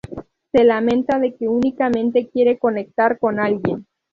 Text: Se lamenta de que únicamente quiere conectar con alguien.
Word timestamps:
Se 0.51 0.63
lamenta 0.63 1.19
de 1.19 1.35
que 1.35 1.47
únicamente 1.47 2.27
quiere 2.27 2.57
conectar 2.57 3.19
con 3.19 3.39
alguien. 3.39 3.85